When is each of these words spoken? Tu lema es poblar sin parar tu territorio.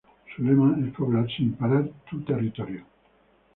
Tu 0.29 0.37
lema 0.45 0.69
es 0.83 0.87
poblar 0.95 1.21
sin 1.35 1.53
parar 1.61 1.85
tu 2.09 2.19
territorio. 2.33 2.83